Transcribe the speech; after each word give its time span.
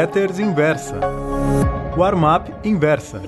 Letters 0.00 0.38
Inversa. 0.38 1.00
Warm-up 1.96 2.52
Inversa. 2.62 3.20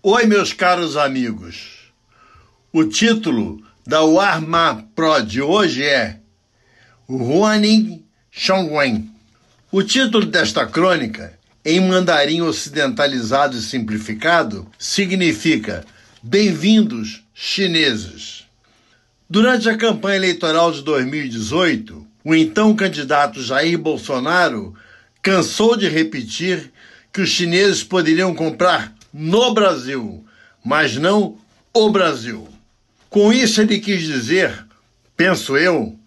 Oi, 0.00 0.26
meus 0.26 0.52
caros 0.52 0.96
amigos. 0.96 1.92
O 2.72 2.84
título 2.84 3.60
da 3.84 4.02
Warm-up 4.02 4.84
Pro 4.94 5.20
de 5.20 5.42
hoje 5.42 5.82
é 5.82 6.20
Huaning 7.08 8.04
Shongwen. 8.30 9.10
O 9.72 9.82
título 9.82 10.26
desta 10.26 10.64
crônica, 10.64 11.36
em 11.64 11.80
mandarim 11.80 12.40
ocidentalizado 12.40 13.56
e 13.56 13.60
simplificado, 13.60 14.70
significa 14.78 15.84
Bem-vindos, 16.22 17.24
chineses. 17.34 18.41
Durante 19.34 19.66
a 19.66 19.78
campanha 19.78 20.16
eleitoral 20.16 20.70
de 20.70 20.82
2018, 20.82 22.06
o 22.22 22.34
então 22.34 22.76
candidato 22.76 23.42
Jair 23.42 23.78
Bolsonaro 23.78 24.74
cansou 25.22 25.74
de 25.74 25.88
repetir 25.88 26.70
que 27.10 27.22
os 27.22 27.30
chineses 27.30 27.82
poderiam 27.82 28.34
comprar 28.34 28.94
no 29.10 29.54
Brasil, 29.54 30.22
mas 30.62 30.96
não 30.96 31.38
o 31.72 31.88
Brasil. 31.88 32.46
Com 33.08 33.32
isso, 33.32 33.62
ele 33.62 33.80
quis 33.80 34.02
dizer, 34.02 34.66
penso 35.16 35.56
eu, 35.56 35.98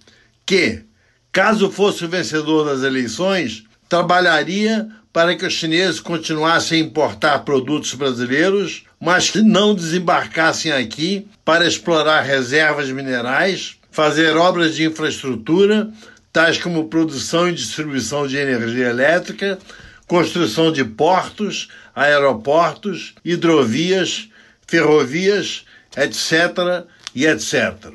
que, 0.45 0.83
caso 1.31 1.71
fosse 1.71 2.05
o 2.05 2.07
vencedor 2.07 2.63
das 2.63 2.83
eleições, 2.83 3.63
trabalharia 3.95 4.89
para 5.13 5.35
que 5.35 5.45
os 5.45 5.53
chineses 5.53 6.01
continuassem 6.01 6.81
a 6.81 6.85
importar 6.85 7.39
produtos 7.45 7.93
brasileiros, 7.93 8.83
mas 8.99 9.29
que 9.29 9.41
não 9.41 9.73
desembarcassem 9.73 10.73
aqui 10.73 11.25
para 11.45 11.65
explorar 11.65 12.19
reservas 12.19 12.91
minerais, 12.91 13.77
fazer 13.89 14.35
obras 14.35 14.75
de 14.75 14.83
infraestrutura, 14.83 15.89
tais 16.33 16.57
como 16.57 16.89
produção 16.89 17.47
e 17.47 17.53
distribuição 17.53 18.27
de 18.27 18.35
energia 18.35 18.89
elétrica, 18.89 19.57
construção 20.05 20.73
de 20.73 20.83
portos, 20.83 21.69
aeroportos, 21.95 23.15
hidrovias, 23.23 24.27
ferrovias, 24.67 25.63
etc. 25.95 26.85
e 27.15 27.25
etc. 27.25 27.93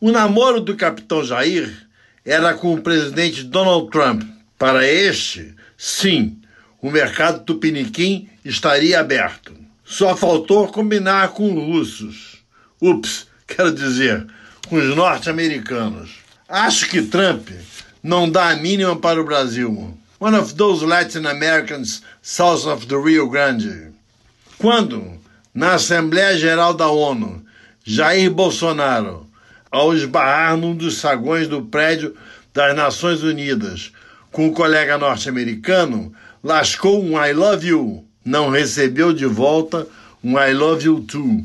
O 0.00 0.10
namoro 0.10 0.60
do 0.60 0.74
capitão 0.74 1.22
Jair 1.22 1.86
era 2.24 2.52
com 2.54 2.74
o 2.74 2.82
presidente 2.82 3.44
Donald 3.44 3.88
Trump. 3.92 4.35
Para 4.58 4.86
este, 4.86 5.54
sim, 5.76 6.40
o 6.80 6.90
mercado 6.90 7.44
tupiniquim 7.44 8.28
estaria 8.44 9.00
aberto. 9.00 9.54
Só 9.84 10.16
faltou 10.16 10.68
combinar 10.68 11.28
com 11.28 11.54
os 11.54 11.62
russos. 11.62 12.38
Ups, 12.80 13.26
quero 13.46 13.72
dizer, 13.72 14.26
com 14.68 14.76
os 14.76 14.96
norte-americanos. 14.96 16.10
Acho 16.48 16.88
que 16.88 17.02
Trump 17.02 17.50
não 18.02 18.30
dá 18.30 18.50
a 18.50 18.56
mínima 18.56 18.96
para 18.96 19.20
o 19.20 19.24
Brasil. 19.24 19.96
One 20.18 20.36
of 20.36 20.54
those 20.54 20.84
Latin 20.84 21.26
Americans 21.26 22.02
south 22.22 22.66
of 22.66 22.86
the 22.86 22.96
Rio 22.96 23.28
Grande. 23.28 23.88
Quando, 24.56 25.20
na 25.52 25.74
Assembleia 25.74 26.38
Geral 26.38 26.72
da 26.72 26.88
ONU, 26.88 27.44
Jair 27.84 28.30
Bolsonaro, 28.30 29.26
ao 29.70 29.94
esbarrar 29.94 30.56
num 30.56 30.74
dos 30.74 30.96
sagões 30.96 31.46
do 31.46 31.62
prédio 31.62 32.16
das 32.54 32.74
Nações 32.74 33.22
Unidas 33.22 33.92
com 34.36 34.48
o 34.48 34.52
colega 34.52 34.98
norte-americano, 34.98 36.12
lascou 36.44 37.02
um 37.02 37.18
I 37.18 37.32
love 37.32 37.66
you, 37.66 38.04
não 38.22 38.50
recebeu 38.50 39.10
de 39.10 39.24
volta 39.24 39.88
um 40.22 40.38
I 40.38 40.52
love 40.52 40.84
you 40.84 41.00
too. 41.00 41.42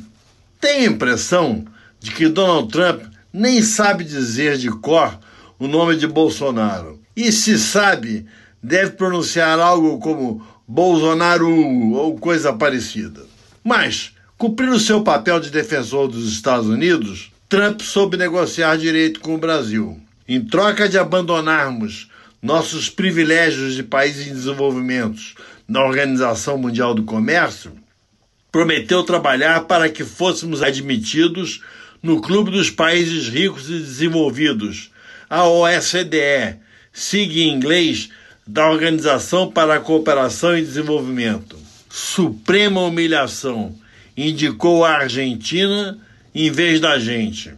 Tem 0.60 0.82
a 0.82 0.90
impressão 0.90 1.64
de 2.02 2.12
que 2.12 2.28
Donald 2.28 2.70
Trump 2.70 3.04
nem 3.32 3.62
sabe 3.62 4.04
dizer 4.04 4.58
de 4.58 4.70
cor 4.70 5.18
o 5.58 5.70
nome 5.70 5.96
de 5.96 6.06
Bolsonaro. 6.06 7.00
E 7.16 7.32
se 7.32 7.58
sabe, 7.58 8.26
deve 8.62 8.92
pronunciar 8.92 9.58
algo 9.58 9.98
como 10.00 10.46
Bolsonaro 10.68 11.50
ou 11.94 12.20
coisa 12.20 12.52
parecida. 12.52 13.22
Mas, 13.64 14.12
cumprindo 14.38 14.78
seu 14.78 15.02
papel 15.02 15.40
de 15.40 15.50
defensor 15.50 16.10
dos 16.10 16.30
Estados 16.30 16.68
Unidos, 16.68 17.32
Trump 17.48 17.80
soube 17.80 18.18
negociar 18.18 18.78
direito 18.78 19.22
com 19.22 19.36
o 19.36 19.40
Brasil. 19.40 19.98
Em 20.28 20.44
troca 20.44 20.90
de 20.90 20.98
abandonarmos 20.98 22.12
nossos 22.42 22.90
privilégios 22.90 23.76
de 23.76 23.84
países 23.84 24.28
em 24.28 24.34
desenvolvimento 24.34 25.22
na 25.68 25.84
Organização 25.84 26.58
Mundial 26.58 26.94
do 26.94 27.04
Comércio, 27.04 27.74
prometeu 28.52 29.04
trabalhar 29.04 29.62
para 29.62 29.88
que 29.90 30.04
fôssemos 30.04 30.62
admitidos 30.62 31.62
no 32.02 32.20
Clube 32.20 32.52
dos 32.52 32.70
Países 32.70 33.30
Ricos 33.30 33.70
e 33.70 33.74
Desenvolvidos, 33.74 34.92
a 35.30 35.48
OSDE, 35.48 36.58
sigla 36.92 37.40
em 37.40 37.54
inglês 37.54 38.10
da 38.46 38.70
Organização 38.70 39.50
para 39.50 39.76
a 39.76 39.80
Cooperação 39.80 40.58
e 40.58 40.62
Desenvolvimento. 40.62 41.58
Suprema 41.90 42.82
humilhação, 42.82 43.76
indicou 44.18 44.84
a 44.84 44.98
Argentina 44.98 45.98
em 46.34 46.52
vez 46.52 46.80
da 46.80 46.98
gente. 46.98 47.54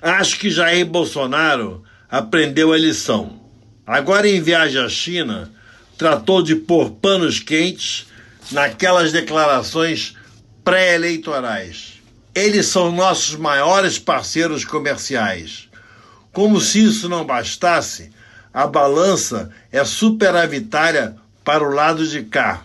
Acho 0.00 0.38
que 0.38 0.50
Jair 0.50 0.86
Bolsonaro 0.86 1.82
aprendeu 2.10 2.72
a 2.72 2.78
lição. 2.78 3.41
Agora, 3.86 4.28
em 4.28 4.40
viagem 4.40 4.80
à 4.80 4.88
China, 4.88 5.50
tratou 5.98 6.42
de 6.42 6.54
pôr 6.54 6.90
panos 6.90 7.40
quentes 7.40 8.06
naquelas 8.50 9.12
declarações 9.12 10.16
pré-eleitorais. 10.64 11.94
Eles 12.34 12.66
são 12.66 12.92
nossos 12.92 13.34
maiores 13.36 13.98
parceiros 13.98 14.64
comerciais. 14.64 15.68
Como 16.32 16.60
se 16.60 16.84
isso 16.84 17.08
não 17.08 17.26
bastasse, 17.26 18.10
a 18.54 18.66
balança 18.66 19.50
é 19.70 19.84
superavitária 19.84 21.16
para 21.44 21.64
o 21.64 21.74
lado 21.74 22.06
de 22.06 22.22
cá. 22.22 22.64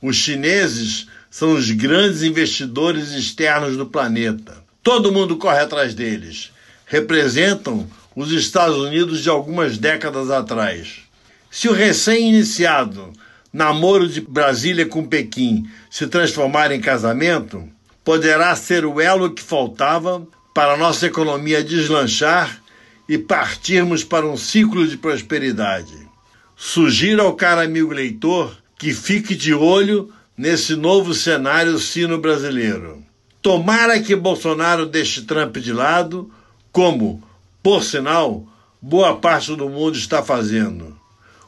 Os 0.00 0.16
chineses 0.16 1.06
são 1.30 1.52
os 1.54 1.70
grandes 1.70 2.22
investidores 2.22 3.10
externos 3.12 3.76
do 3.76 3.86
planeta. 3.86 4.58
Todo 4.82 5.12
mundo 5.12 5.36
corre 5.36 5.60
atrás 5.60 5.94
deles. 5.94 6.52
Representam 6.86 7.88
os 8.18 8.32
Estados 8.32 8.76
Unidos 8.78 9.22
de 9.22 9.30
algumas 9.30 9.78
décadas 9.78 10.28
atrás. 10.28 11.02
Se 11.48 11.68
o 11.68 11.72
recém-iniciado 11.72 13.12
namoro 13.52 14.08
de 14.08 14.20
Brasília 14.20 14.84
com 14.86 15.06
Pequim 15.06 15.70
se 15.88 16.04
transformar 16.08 16.72
em 16.72 16.80
casamento, 16.80 17.62
poderá 18.02 18.56
ser 18.56 18.84
o 18.84 19.00
elo 19.00 19.30
que 19.30 19.40
faltava 19.40 20.26
para 20.52 20.72
a 20.72 20.76
nossa 20.76 21.06
economia 21.06 21.62
deslanchar 21.62 22.60
e 23.08 23.16
partirmos 23.16 24.02
para 24.02 24.26
um 24.26 24.36
ciclo 24.36 24.84
de 24.84 24.96
prosperidade. 24.96 25.94
Sugiro 26.56 27.22
ao 27.22 27.36
caro 27.36 27.60
amigo 27.60 27.92
leitor 27.92 28.58
que 28.76 28.92
fique 28.92 29.36
de 29.36 29.54
olho 29.54 30.12
nesse 30.36 30.74
novo 30.74 31.14
cenário 31.14 31.78
sino-brasileiro. 31.78 33.00
Tomara 33.40 34.00
que 34.00 34.16
Bolsonaro 34.16 34.86
deixe 34.86 35.22
Trump 35.22 35.56
de 35.58 35.72
lado, 35.72 36.28
como, 36.72 37.22
por 37.68 37.84
sinal, 37.84 38.46
boa 38.80 39.16
parte 39.16 39.54
do 39.54 39.68
mundo 39.68 39.94
está 39.94 40.22
fazendo. 40.22 40.98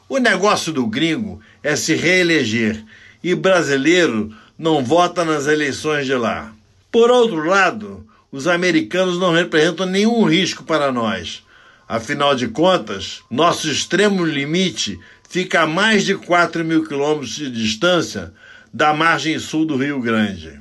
O 0.07 0.19
negócio 0.19 0.71
do 0.71 0.85
gringo 0.85 1.41
é 1.63 1.75
se 1.75 1.95
reeleger 1.95 2.85
e 3.23 3.33
brasileiro 3.33 4.31
não 4.55 4.85
vota 4.85 5.25
nas 5.25 5.47
eleições 5.47 6.05
de 6.05 6.13
lá. 6.13 6.53
Por 6.91 7.09
outro 7.09 7.43
lado, 7.43 8.05
os 8.31 8.45
americanos 8.45 9.17
não 9.17 9.33
representam 9.33 9.87
nenhum 9.87 10.23
risco 10.25 10.63
para 10.63 10.91
nós. 10.91 11.41
Afinal 11.89 12.35
de 12.35 12.49
contas, 12.49 13.23
nosso 13.27 13.67
extremo 13.67 14.23
limite 14.23 14.99
fica 15.27 15.61
a 15.61 15.67
mais 15.67 16.05
de 16.05 16.13
4 16.13 16.63
mil 16.63 16.85
quilômetros 16.85 17.33
de 17.33 17.49
distância 17.49 18.31
da 18.71 18.93
margem 18.93 19.39
sul 19.39 19.65
do 19.65 19.75
Rio 19.75 19.99
Grande. 19.99 20.59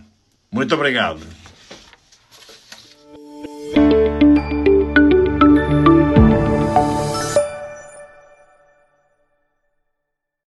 Muito 0.50 0.74
obrigado. 0.74 1.20